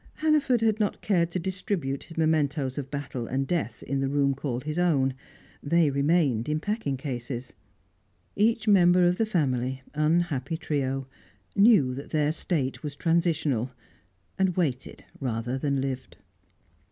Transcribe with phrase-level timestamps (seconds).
[0.15, 4.33] Hannaford had not cared to distribute his mementoes of battle and death in the room
[4.33, 5.13] called his own;
[5.61, 7.53] they remained in packing cases.
[8.35, 11.05] Each member of the family, unhappy trio,
[11.55, 13.73] knew that their state was transitional,
[14.39, 16.17] and waited rather than lived.